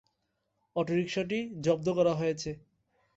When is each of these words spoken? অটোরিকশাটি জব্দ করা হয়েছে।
অটোরিকশাটি 0.75 1.37
জব্দ 1.61 1.87
করা 1.97 2.13
হয়েছে। 2.13 2.49